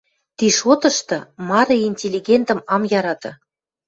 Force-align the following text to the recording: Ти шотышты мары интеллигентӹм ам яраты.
Ти 0.37 0.45
шотышты 0.59 1.17
мары 1.47 1.75
интеллигентӹм 1.89 2.59
ам 2.75 2.83
яраты. 2.99 3.31